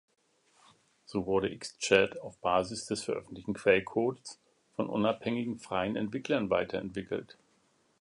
So 1.05 1.27
wurde 1.27 1.51
X-Chat, 1.51 2.19
auf 2.21 2.39
Basis 2.39 2.87
des 2.87 3.03
veröffentlichten 3.03 3.53
Quellcodes, 3.53 4.39
von 4.75 4.89
unabhängigen 4.89 5.59
freien 5.59 5.95
Entwicklern 5.95 6.49
weiterentwickelt. 6.49 7.37